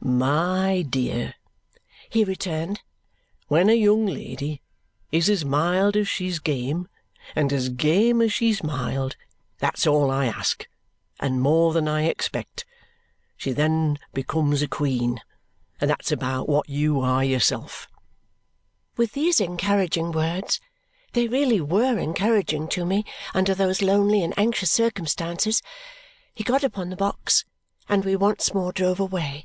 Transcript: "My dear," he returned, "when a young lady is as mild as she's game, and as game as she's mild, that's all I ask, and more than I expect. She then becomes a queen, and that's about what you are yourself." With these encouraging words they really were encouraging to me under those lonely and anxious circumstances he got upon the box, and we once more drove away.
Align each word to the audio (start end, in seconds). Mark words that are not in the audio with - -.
"My 0.00 0.82
dear," 0.88 1.34
he 2.08 2.24
returned, 2.24 2.80
"when 3.48 3.68
a 3.68 3.74
young 3.74 4.06
lady 4.06 4.62
is 5.12 5.28
as 5.28 5.44
mild 5.44 5.96
as 5.98 6.08
she's 6.08 6.38
game, 6.38 6.88
and 7.36 7.52
as 7.52 7.68
game 7.68 8.22
as 8.22 8.32
she's 8.32 8.62
mild, 8.62 9.16
that's 9.58 9.86
all 9.86 10.10
I 10.10 10.24
ask, 10.26 10.66
and 11.20 11.42
more 11.42 11.72
than 11.74 11.86
I 11.88 12.04
expect. 12.04 12.64
She 13.36 13.52
then 13.52 13.98
becomes 14.14 14.62
a 14.62 14.66
queen, 14.68 15.20
and 15.80 15.90
that's 15.90 16.10
about 16.10 16.48
what 16.48 16.68
you 16.70 17.00
are 17.00 17.22
yourself." 17.24 17.86
With 18.96 19.12
these 19.12 19.40
encouraging 19.42 20.10
words 20.12 20.58
they 21.12 21.28
really 21.28 21.60
were 21.60 21.98
encouraging 21.98 22.66
to 22.68 22.86
me 22.86 23.04
under 23.34 23.54
those 23.54 23.82
lonely 23.82 24.24
and 24.24 24.32
anxious 24.38 24.72
circumstances 24.72 25.60
he 26.34 26.42
got 26.44 26.64
upon 26.64 26.88
the 26.88 26.96
box, 26.96 27.44
and 27.90 28.04
we 28.06 28.16
once 28.16 28.54
more 28.54 28.72
drove 28.72 29.00
away. 29.00 29.44